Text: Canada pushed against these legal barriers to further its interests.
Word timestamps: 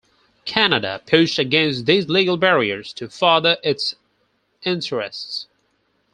Canada 0.45 0.99
pushed 1.05 1.37
against 1.37 1.85
these 1.85 2.09
legal 2.09 2.35
barriers 2.35 2.91
to 2.91 3.07
further 3.07 3.57
its 3.63 3.93
interests. 4.63 5.45